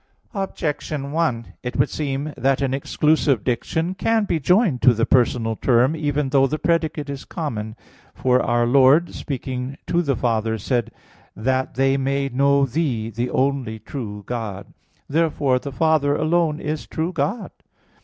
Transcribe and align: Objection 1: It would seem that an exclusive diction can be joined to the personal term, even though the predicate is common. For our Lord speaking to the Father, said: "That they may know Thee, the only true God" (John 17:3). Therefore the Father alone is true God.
Objection 0.33 1.11
1: 1.11 1.53
It 1.61 1.75
would 1.77 1.91
seem 1.91 2.33
that 2.35 2.59
an 2.63 2.73
exclusive 2.73 3.43
diction 3.43 3.93
can 3.93 4.25
be 4.25 4.39
joined 4.39 4.81
to 4.81 4.95
the 4.95 5.05
personal 5.05 5.55
term, 5.55 5.95
even 5.95 6.29
though 6.29 6.47
the 6.47 6.57
predicate 6.57 7.07
is 7.07 7.23
common. 7.23 7.75
For 8.15 8.41
our 8.41 8.65
Lord 8.65 9.13
speaking 9.13 9.77
to 9.85 10.01
the 10.01 10.15
Father, 10.15 10.57
said: 10.57 10.89
"That 11.35 11.75
they 11.75 11.97
may 11.97 12.29
know 12.29 12.65
Thee, 12.65 13.11
the 13.11 13.29
only 13.29 13.77
true 13.77 14.23
God" 14.25 14.63
(John 14.63 14.73
17:3). 14.73 14.73
Therefore 15.09 15.59
the 15.59 15.71
Father 15.71 16.15
alone 16.15 16.59
is 16.59 16.87
true 16.87 17.13
God. 17.13 17.51